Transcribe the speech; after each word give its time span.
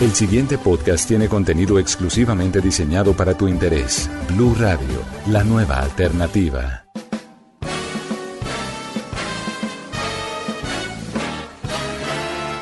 El 0.00 0.14
siguiente 0.14 0.56
podcast 0.56 1.06
tiene 1.06 1.28
contenido 1.28 1.78
exclusivamente 1.78 2.62
diseñado 2.62 3.12
para 3.14 3.36
tu 3.36 3.48
interés. 3.48 4.08
Blue 4.30 4.54
Radio, 4.58 5.04
la 5.26 5.44
nueva 5.44 5.78
alternativa. 5.80 6.86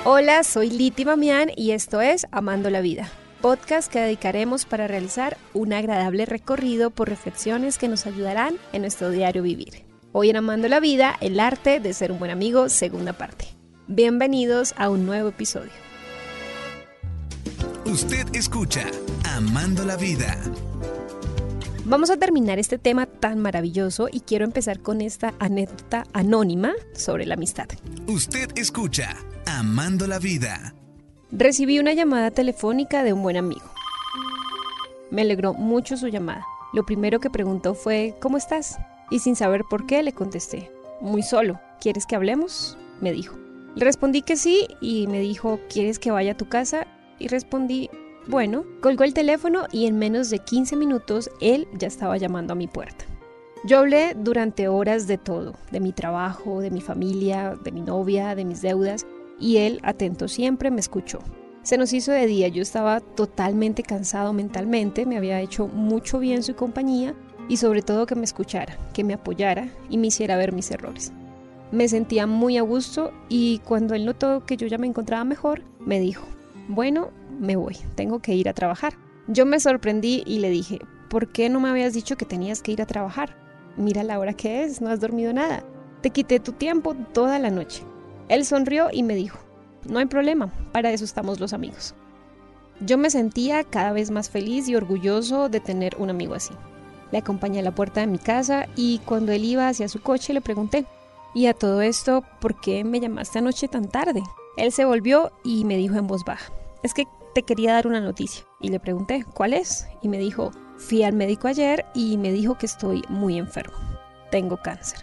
Hola, 0.05 0.43
soy 0.43 0.71
Liti 0.71 1.05
Mamián 1.05 1.53
y 1.55 1.71
esto 1.71 2.01
es 2.01 2.27
Amando 2.33 2.71
la 2.71 2.81
Vida, 2.81 3.09
podcast 3.41 3.89
que 3.89 4.01
dedicaremos 4.01 4.65
para 4.65 4.89
realizar 4.89 5.37
un 5.55 5.73
agradable 5.73 6.27
recorrido 6.27 6.91
por 6.91 7.09
reflexiones 7.09 7.79
que 7.79 7.87
nos 7.87 8.05
ayudarán 8.07 8.57
en 8.73 8.81
nuestro 8.81 9.11
diario 9.11 9.45
vivir. 9.45 9.85
Hoy 10.11 10.31
en 10.31 10.39
Amando 10.39 10.67
la 10.67 10.81
Vida, 10.81 11.15
el 11.21 11.39
arte 11.39 11.79
de 11.79 11.95
ser 11.95 12.11
un 12.11 12.19
buen 12.19 12.33
amigo, 12.33 12.69
segunda 12.69 13.13
parte. 13.13 13.47
Bienvenidos 13.87 14.75
a 14.77 14.91
un 14.91 15.07
nuevo 15.07 15.29
episodio. 15.29 15.88
Usted 17.91 18.27
escucha 18.35 18.85
Amando 19.25 19.83
la 19.83 19.97
Vida. 19.97 20.37
Vamos 21.87 22.11
a 22.11 22.19
terminar 22.19 22.59
este 22.59 22.77
tema 22.77 23.07
tan 23.07 23.39
maravilloso 23.39 24.09
y 24.13 24.21
quiero 24.21 24.45
empezar 24.45 24.81
con 24.81 25.01
esta 25.01 25.33
anécdota 25.39 26.05
anónima 26.13 26.75
sobre 26.93 27.25
la 27.25 27.33
amistad. 27.35 27.67
Usted 28.07 28.51
escucha 28.57 29.17
Amando 29.47 30.07
la 30.07 30.19
Vida. 30.19 30.75
Recibí 31.33 31.79
una 31.79 31.95
llamada 31.95 32.31
telefónica 32.31 33.03
de 33.05 33.15
un 33.15 33.23
buen 33.23 33.39
amigo. 33.39 33.65
Me 35.11 35.23
alegró 35.23 35.55
mucho 35.55 35.97
su 35.97 36.09
llamada. 36.09 36.45
Lo 36.75 36.85
primero 36.85 37.21
que 37.21 37.31
preguntó 37.31 37.73
fue, 37.73 38.15
¿cómo 38.21 38.37
estás? 38.37 38.77
Y 39.11 39.21
sin 39.21 39.35
saber 39.35 39.63
por 39.69 39.87
qué 39.87 40.03
le 40.03 40.13
contesté, 40.13 40.71
muy 41.01 41.23
solo, 41.23 41.59
¿quieres 41.81 42.05
que 42.05 42.17
hablemos? 42.17 42.77
me 43.01 43.13
dijo. 43.13 43.39
Le 43.77 43.85
respondí 43.85 44.21
que 44.21 44.37
sí 44.37 44.67
y 44.83 45.07
me 45.07 45.21
dijo, 45.21 45.61
¿quieres 45.73 45.99
que 45.99 46.11
vaya 46.11 46.33
a 46.33 46.37
tu 46.37 46.49
casa? 46.49 46.87
Y 47.19 47.29
respondí, 47.29 47.91
bueno, 48.27 48.65
colgó 48.81 49.05
el 49.05 49.15
teléfono 49.15 49.67
y 49.73 49.87
en 49.87 49.99
menos 49.99 50.31
de 50.31 50.39
15 50.39 50.77
minutos 50.77 51.31
él 51.41 51.67
ya 51.75 51.89
estaba 51.89 52.17
llamando 52.17 52.53
a 52.53 52.57
mi 52.57 52.67
puerta. 52.67 53.05
Yo 53.65 53.79
hablé 53.79 54.15
durante 54.15 54.69
horas 54.69 55.07
de 55.07 55.19
todo, 55.19 55.55
de 55.73 55.81
mi 55.81 55.93
trabajo, 55.93 56.61
de 56.61 56.71
mi 56.71 56.81
familia, 56.81 57.57
de 57.63 57.73
mi 57.73 57.81
novia, 57.81 58.35
de 58.35 58.45
mis 58.45 58.63
deudas, 58.63 59.07
y 59.41 59.59
él, 59.59 59.81
atento 59.83 60.29
siempre, 60.29 60.71
me 60.71 60.81
escuchó. 60.81 61.19
Se 61.63 61.77
nos 61.77 61.93
hizo 61.93 62.13
de 62.13 62.27
día, 62.27 62.49
yo 62.49 62.63
estaba 62.63 63.01
totalmente 63.01 63.83
cansado 63.83 64.33
mentalmente, 64.33 65.07
me 65.07 65.17
había 65.17 65.41
hecho 65.41 65.67
mucho 65.67 66.19
bien 66.19 66.43
su 66.43 66.55
compañía 66.55 67.15
y 67.49 67.57
sobre 67.57 67.83
todo 67.83 68.07
que 68.07 68.15
me 68.15 68.25
escuchara, 68.25 68.79
que 68.93 69.05
me 69.05 69.15
apoyara 69.15 69.69
y 69.91 69.99
me 69.99 70.07
hiciera 70.07 70.37
ver 70.37 70.53
mis 70.53 70.71
errores. 70.71 71.13
Me 71.71 71.89
sentía 71.89 72.27
muy 72.27 72.57
a 72.57 72.63
gusto 72.63 73.13
y 73.29 73.59
cuando 73.61 73.95
él 73.95 74.07
notó 74.07 74.47
que 74.47 74.57
yo 74.57 74.67
ya 74.67 74.79
me 74.79 74.87
encontraba 74.87 75.25
mejor, 75.25 75.63
me 75.81 76.01
dijo, 76.01 76.27
bueno, 76.69 77.11
me 77.41 77.57
voy, 77.57 77.77
tengo 77.95 78.21
que 78.21 78.35
ir 78.35 78.49
a 78.49 78.55
trabajar. 78.55 78.95
Yo 79.27 79.47
me 79.47 79.59
sorprendí 79.59 80.23
y 80.27 80.39
le 80.39 80.51
dije, 80.51 80.79
¿por 81.09 81.29
qué 81.29 81.49
no 81.49 81.61
me 81.61 81.71
habías 81.71 81.95
dicho 81.95 82.17
que 82.17 82.27
tenías 82.27 82.63
que 82.63 82.73
ir 82.73 82.83
a 82.83 82.87
trabajar? 82.87 83.37
Mira 83.77 84.05
la 84.05 84.19
hora 84.19 84.35
que 84.35 84.63
es, 84.63 84.81
no 84.81 84.91
has 84.91 85.01
dormido 85.01 85.33
nada. 85.33 85.65
Te 86.03 86.11
quité 86.11 86.41
tu 86.41 86.53
tiempo 86.53 86.95
toda 87.13 87.39
la 87.39 87.51
noche. 87.51 87.83
Él 88.29 88.45
sonrió 88.45 88.89
y 88.93 89.03
me 89.03 89.15
dijo, 89.15 89.39
no 89.89 89.99
hay 89.99 90.07
problema, 90.07 90.53
para 90.73 90.91
eso 90.91 91.05
estamos 91.05 91.41
los 91.41 91.53
amigos. 91.53 91.95
Yo 92.81 92.99
me 92.99 93.11
sentía 93.11 93.65
cada 93.65 93.93
vez 93.93 94.11
más 94.11 94.29
feliz 94.29 94.69
y 94.69 94.77
orgulloso 94.77 95.49
de 95.49 95.61
tener 95.61 95.97
un 95.99 96.11
amigo 96.11 96.35
así. 96.35 96.53
Le 97.11 97.19
acompañé 97.19 97.61
a 97.61 97.63
la 97.63 97.75
puerta 97.75 98.01
de 98.01 98.07
mi 98.07 98.19
casa 98.19 98.67
y 98.77 98.99
cuando 99.07 99.33
él 99.33 99.45
iba 99.45 99.69
hacia 99.69 99.89
su 99.89 100.03
coche 100.03 100.35
le 100.35 100.43
pregunté, 100.43 100.85
¿y 101.35 101.47
a 101.47 101.55
todo 101.55 101.81
esto 101.81 102.23
por 102.41 102.61
qué 102.61 102.85
me 102.85 103.01
llamaste 103.01 103.39
anoche 103.39 103.69
tan 103.69 103.89
tarde? 103.89 104.23
Él 104.57 104.73
se 104.73 104.85
volvió 104.85 105.33
y 105.45 105.65
me 105.65 105.77
dijo 105.77 105.97
en 105.97 106.07
voz 106.07 106.25
baja, 106.25 106.53
es 106.83 106.95
que 106.95 107.07
te 107.35 107.43
quería 107.43 107.75
dar 107.75 107.87
una 107.87 108.01
noticia. 108.01 108.45
Y 108.61 108.69
le 108.69 108.81
pregunté, 108.81 109.25
¿cuál 109.35 109.55
es? 109.55 109.87
Y 110.03 110.09
me 110.09 110.19
dijo, 110.19 110.51
fui 110.77 111.03
al 111.03 111.15
médico 111.15 111.49
ayer 111.49 111.85
y 111.95 112.17
me 112.17 112.33
dijo 112.33 112.57
que 112.57 112.67
estoy 112.67 113.03
muy 113.09 113.39
enfermo. 113.39 113.77
Tengo 114.31 114.57
cáncer. 114.57 115.01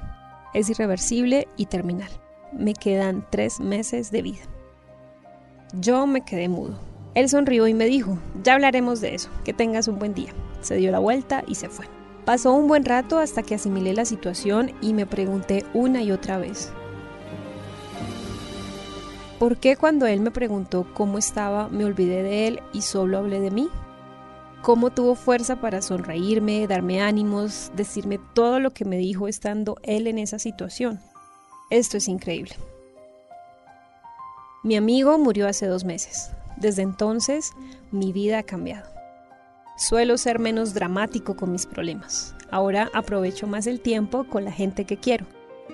Es 0.54 0.70
irreversible 0.70 1.48
y 1.58 1.66
terminal. 1.68 2.10
Me 2.54 2.74
quedan 2.74 3.26
tres 3.30 3.60
meses 3.60 4.12
de 4.12 4.22
vida. 4.22 4.44
Yo 5.74 6.08
me 6.08 6.22
quedé 6.22 6.48
mudo. 6.48 6.80
Él 7.14 7.30
sonrió 7.30 7.68
y 7.68 7.74
me 7.74 7.86
dijo, 7.86 8.18
ya 8.44 8.56
hablaremos 8.56 9.00
de 9.02 9.16
eso, 9.16 9.30
que 9.44 9.54
tengas 9.54 9.88
un 9.88 10.00
buen 10.00 10.14
día. 10.14 10.34
Se 10.62 10.76
dio 10.76 10.92
la 10.92 11.00
vuelta 11.00 11.44
y 11.48 11.56
se 11.56 11.70
fue. 11.70 11.86
Pasó 12.26 12.54
un 12.54 12.68
buen 12.68 12.84
rato 12.84 13.20
hasta 13.20 13.44
que 13.44 13.56
asimilé 13.56 13.94
la 13.94 14.04
situación 14.04 14.74
y 14.82 14.94
me 14.94 15.06
pregunté 15.06 15.64
una 15.74 16.02
y 16.02 16.12
otra 16.12 16.38
vez, 16.38 16.74
¿Por 19.40 19.58
qué 19.58 19.76
cuando 19.76 20.06
él 20.06 20.22
me 20.22 20.32
preguntó 20.32 20.88
cómo 20.94 21.18
estaba 21.18 21.68
me 21.68 21.84
olvidé 21.84 22.24
de 22.24 22.48
él 22.48 22.62
y 22.72 22.82
solo 22.82 23.18
hablé 23.18 23.42
de 23.42 23.52
mí? 23.52 23.70
¿Cómo 24.62 24.92
tuvo 24.92 25.16
fuerza 25.16 25.58
para 25.58 25.82
sonreírme, 25.82 26.66
darme 26.68 27.02
ánimos, 27.02 27.70
decirme 27.76 28.18
todo 28.34 28.60
lo 28.62 28.72
que 28.72 28.86
me 28.86 28.98
dijo 28.98 29.28
estando 29.28 29.76
él 29.84 30.08
en 30.08 30.20
esa 30.20 30.40
situación? 30.40 31.02
Esto 31.70 31.98
es 31.98 32.08
increíble. 32.08 32.56
Mi 34.64 34.78
amigo 34.78 35.18
murió 35.18 35.50
hace 35.50 35.68
dos 35.68 35.84
meses. 35.84 36.32
Desde 36.56 36.82
entonces 36.82 37.52
mi 37.92 38.14
vida 38.14 38.40
ha 38.40 38.44
cambiado. 38.44 38.90
Suelo 39.78 40.18
ser 40.18 40.40
menos 40.40 40.74
dramático 40.74 41.36
con 41.36 41.52
mis 41.52 41.66
problemas. 41.66 42.34
Ahora 42.52 42.90
aprovecho 42.94 43.48
más 43.48 43.68
el 43.68 43.82
tiempo 43.82 44.24
con 44.30 44.46
la 44.46 44.52
gente 44.52 44.86
que 44.86 44.96
quiero. 44.96 45.26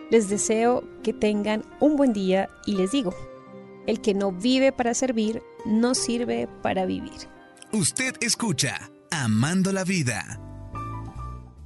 Les 0.10 0.30
deseo 0.30 0.84
que 1.04 1.14
tengan 1.14 1.64
un 1.80 1.96
buen 1.96 2.12
día 2.12 2.50
y 2.66 2.76
les 2.76 2.92
digo, 2.92 3.14
el 3.88 4.02
que 4.02 4.14
no 4.14 4.31
vive 4.31 4.72
para 4.72 4.94
servir, 4.94 5.42
no 5.66 5.96
sirve 5.96 6.47
para 6.62 6.86
vivir. 6.86 7.30
Usted 7.72 8.16
escucha 8.22 8.92
Amando 9.12 9.72
la 9.72 9.84
Vida. 9.84 10.40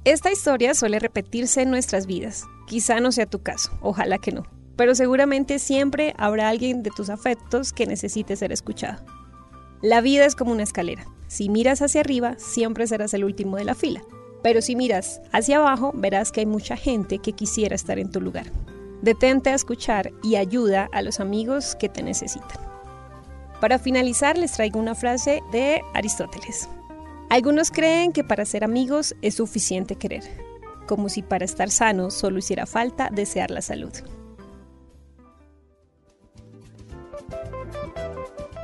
Esta 0.04 0.30
historia 0.30 0.74
suele 0.74 1.00
repetirse 1.00 1.62
en 1.62 1.70
nuestras 1.70 2.06
vidas. 2.06 2.44
Quizá 2.66 3.00
no 3.00 3.10
sea 3.10 3.26
tu 3.26 3.42
caso, 3.42 3.76
ojalá 3.80 4.18
que 4.18 4.30
no. 4.32 4.44
Pero 4.76 4.94
seguramente 4.94 5.58
siempre 5.58 6.14
habrá 6.16 6.48
alguien 6.48 6.82
de 6.82 6.90
tus 6.90 7.10
afectos 7.10 7.72
que 7.72 7.86
necesite 7.86 8.36
ser 8.36 8.52
escuchado. 8.52 9.04
La 9.82 10.00
vida 10.00 10.24
es 10.24 10.36
como 10.36 10.52
una 10.52 10.62
escalera. 10.62 11.06
Si 11.28 11.48
miras 11.48 11.82
hacia 11.82 12.02
arriba, 12.02 12.36
siempre 12.38 12.86
serás 12.86 13.14
el 13.14 13.24
último 13.24 13.56
de 13.56 13.64
la 13.64 13.74
fila. 13.74 14.02
Pero 14.42 14.62
si 14.62 14.76
miras 14.76 15.20
hacia 15.32 15.58
abajo, 15.58 15.92
verás 15.94 16.30
que 16.30 16.40
hay 16.40 16.46
mucha 16.46 16.76
gente 16.76 17.18
que 17.18 17.32
quisiera 17.32 17.74
estar 17.74 17.98
en 17.98 18.10
tu 18.10 18.20
lugar. 18.20 18.46
Detente 19.06 19.50
a 19.50 19.54
escuchar 19.54 20.10
y 20.24 20.34
ayuda 20.34 20.88
a 20.90 21.00
los 21.00 21.20
amigos 21.20 21.76
que 21.76 21.88
te 21.88 22.02
necesitan. 22.02 22.58
Para 23.60 23.78
finalizar 23.78 24.36
les 24.36 24.50
traigo 24.50 24.80
una 24.80 24.96
frase 24.96 25.44
de 25.52 25.80
Aristóteles. 25.94 26.68
Algunos 27.30 27.70
creen 27.70 28.10
que 28.10 28.24
para 28.24 28.44
ser 28.44 28.64
amigos 28.64 29.14
es 29.22 29.36
suficiente 29.36 29.94
querer, 29.94 30.24
como 30.88 31.08
si 31.08 31.22
para 31.22 31.44
estar 31.44 31.70
sano 31.70 32.10
solo 32.10 32.38
hiciera 32.38 32.66
falta 32.66 33.08
desear 33.12 33.52
la 33.52 33.62
salud. 33.62 33.92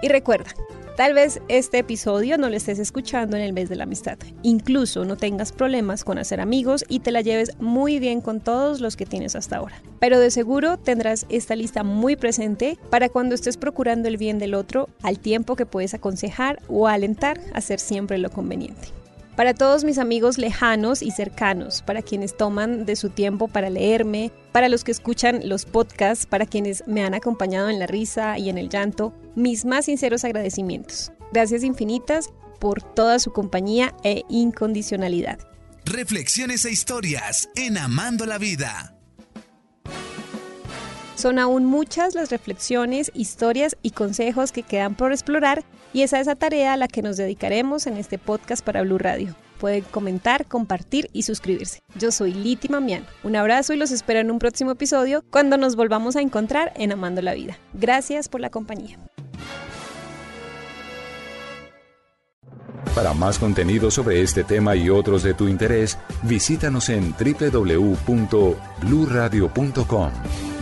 Y 0.03 0.09
recuerda, 0.09 0.51
Tal 0.97 1.15
vez 1.15 1.41
este 1.49 1.79
episodio 1.79 2.37
no 2.37 2.51
lo 2.51 2.57
estés 2.57 2.79
escuchando 2.79 3.35
en 3.35 3.43
el 3.43 3.55
mes 3.55 3.71
de 3.71 3.77
la 3.77 3.85
amistad. 3.85 4.19
Incluso 4.43 5.07
no 5.07 5.17
tengas 5.17 5.51
problemas 5.51 6.05
con 6.05 6.19
hacer 6.19 6.39
amigos 6.39 6.85
y 6.87 7.01
te 7.01 7.13
la 7.13 7.23
lleves 7.23 7.53
muy 7.59 7.99
bien 7.99 8.21
con 8.21 8.41
todos 8.41 8.83
los 8.83 8.95
que 8.95 9.07
tienes 9.07 9.35
hasta 9.35 9.57
ahora. 9.57 9.81
Pero 10.01 10.21
de 10.21 10.31
seguro 10.31 10.77
tendrás 10.77 11.25
esta 11.31 11.57
lista 11.57 11.83
muy 11.83 12.17
presente 12.17 12.77
para 12.91 13.09
cuando 13.09 13.35
estés 13.35 13.57
procurando 13.57 14.07
el 14.07 14.19
bien 14.19 14.39
del 14.39 14.53
otro 14.53 14.91
al 15.03 15.19
tiempo 15.19 15.57
que 15.57 15.65
puedes 15.65 15.95
aconsejar 15.95 16.61
o 16.69 16.87
alentar 16.89 17.41
a 17.55 17.59
hacer 17.59 17.81
siempre 17.81 18.19
lo 18.19 18.31
conveniente. 18.31 18.89
Para 19.35 19.55
todos 19.55 19.85
mis 19.85 19.97
amigos 19.97 20.37
lejanos 20.37 21.01
y 21.01 21.11
cercanos, 21.11 21.81
para 21.81 22.03
quienes 22.03 22.37
toman 22.37 22.85
de 22.85 22.97
su 22.97 23.09
tiempo 23.09 23.49
para 23.49 23.71
leerme, 23.71 24.31
para 24.53 24.69
los 24.69 24.85
que 24.85 24.93
escuchan 24.93 25.41
los 25.49 25.65
podcasts, 25.65 26.27
para 26.27 26.47
quienes 26.47 26.85
me 26.87 27.03
han 27.05 27.15
acompañado 27.15 27.69
en 27.69 27.79
la 27.79 27.87
risa 27.87 28.39
y 28.39 28.51
en 28.51 28.59
el 28.59 28.69
llanto, 28.69 29.15
mis 29.35 29.65
más 29.65 29.87
sinceros 29.87 30.25
agradecimientos. 30.25 31.13
Gracias 31.33 31.65
infinitas 31.65 32.29
por 32.61 32.83
toda 32.83 33.19
su 33.19 33.33
compañía 33.33 33.95
e 34.05 34.23
incondicionalidad. 34.29 35.39
Reflexiones 35.85 36.65
e 36.65 36.71
historias 36.71 37.49
en 37.57 37.77
Amando 37.79 38.27
la 38.27 38.39
Vida. 38.39 38.95
Son 41.17 41.39
aún 41.39 41.65
muchas 41.65 42.15
las 42.15 42.31
reflexiones, 42.31 43.11
historias 43.15 43.77
y 43.83 43.91
consejos 43.91 44.53
que 44.53 44.63
quedan 44.63 44.95
por 44.95 45.13
explorar 45.13 45.65
y 45.93 46.03
esa 46.03 46.21
es 46.21 46.27
la 46.27 46.37
tarea 46.37 46.73
a 46.73 46.77
la 46.77 46.89
que 46.89 47.03
nos 47.03 47.17
dedicaremos 47.17 47.87
en 47.87 47.97
este 47.97 48.19
podcast 48.19 48.65
para 48.65 48.83
Blue 48.83 48.99
Radio. 48.99 49.35
Pueden 49.63 49.85
comentar, 49.85 50.45
compartir 50.47 51.09
y 51.13 51.23
suscribirse. 51.23 51.85
Yo 51.95 52.11
soy 52.11 52.35
Liti 52.35 52.69
Mamián. 52.69 53.07
Un 53.23 53.37
abrazo 53.37 53.73
y 53.73 53.77
los 53.77 53.93
espero 53.93 54.19
en 54.19 54.33
un 54.33 54.41
próximo 54.41 54.73
episodio 54.73 55.23
cuando 55.31 55.57
nos 55.57 55.77
volvamos 55.77 56.17
a 56.17 56.21
encontrar 56.21 56.73
en 56.75 56.91
Amando 56.91 57.23
la 57.23 57.33
Vida. 57.33 57.57
Gracias 57.73 58.29
por 58.29 58.41
la 58.41 58.51
compañía. 58.51 58.99
Para 62.93 63.15
más 63.15 63.39
contenido 63.39 63.93
sobre 63.93 64.21
este 64.21 64.43
tema 64.43 64.75
y 64.75 64.91
otros 64.91 65.23
de 65.23 65.33
tu 65.33 65.47
interés, 65.47 65.97
visítanos 66.25 66.89
en 66.89 67.13
www.bluradio.com. 67.13 70.11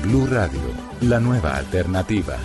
Blu 0.02 0.26
Radio, 0.26 0.60
la 1.00 1.20
nueva 1.20 1.56
alternativa. 1.56 2.36